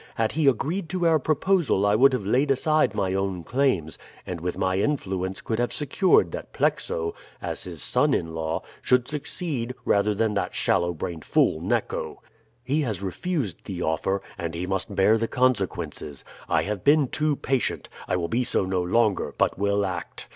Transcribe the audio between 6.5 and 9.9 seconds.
Plexo, as his son in law, should succeed,